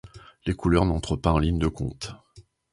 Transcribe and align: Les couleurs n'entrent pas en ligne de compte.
Les 0.47 0.55
couleurs 0.55 0.85
n'entrent 0.85 1.15
pas 1.15 1.31
en 1.31 1.37
ligne 1.37 1.59
de 1.59 1.67
compte. 1.67 2.15